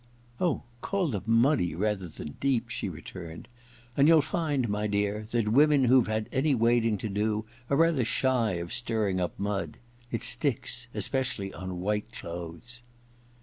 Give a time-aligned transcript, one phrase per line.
[0.39, 5.49] *Oh, call them muddy rather than deep,' she returned;* and you'll find, my dear, that
[5.49, 9.77] women who've had any wading to do are rather shy of stirring up mud.
[10.11, 12.81] It sticks— especially on white clothes.'